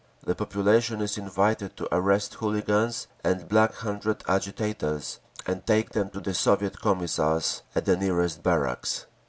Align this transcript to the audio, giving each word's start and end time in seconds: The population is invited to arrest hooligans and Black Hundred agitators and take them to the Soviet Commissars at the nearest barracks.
The 0.23 0.33
population 0.33 0.99
is 0.99 1.15
invited 1.19 1.77
to 1.77 1.87
arrest 1.95 2.33
hooligans 2.33 3.05
and 3.23 3.47
Black 3.47 3.75
Hundred 3.75 4.23
agitators 4.27 5.19
and 5.45 5.63
take 5.67 5.91
them 5.91 6.09
to 6.09 6.19
the 6.19 6.33
Soviet 6.33 6.81
Commissars 6.81 7.61
at 7.75 7.85
the 7.85 7.95
nearest 7.97 8.41
barracks. 8.41 9.05